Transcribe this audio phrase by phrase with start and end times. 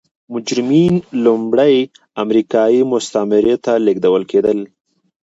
[0.33, 0.93] مجرمین
[1.25, 1.75] لومړی
[2.23, 4.59] امریکايي مستعمرې ته لېږدول کېدل.